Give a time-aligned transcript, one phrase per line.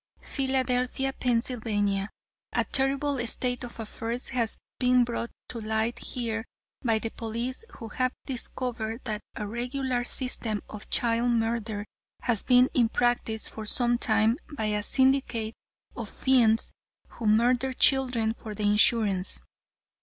[0.23, 1.39] "Philadelphia, Pa.:
[2.53, 6.43] A terrible state of affairs has been brought to light here
[6.83, 11.85] by the police who have discovered that a regular system of child murder
[12.21, 15.53] has been in practice for some time by a syndicate
[15.95, 16.71] of fiends
[17.09, 19.43] who murder children for the insurance.